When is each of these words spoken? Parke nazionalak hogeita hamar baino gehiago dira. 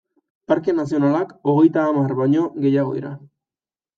Parke 0.51 0.73
nazionalak 0.77 1.35
hogeita 1.51 1.83
hamar 1.89 2.15
baino 2.21 2.47
gehiago 2.65 2.95
dira. 2.99 3.15